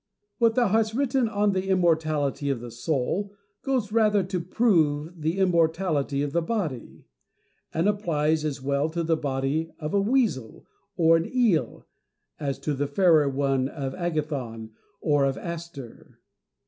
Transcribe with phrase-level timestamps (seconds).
[0.39, 5.37] What thou hast written on the immortality of the soul goes rather to prove the
[5.37, 7.05] immortality of the body;
[7.71, 10.65] and applies as well to the body of a weasel
[10.97, 11.85] or an eel
[12.39, 16.17] as to the fairer one of Agathon or of Aster.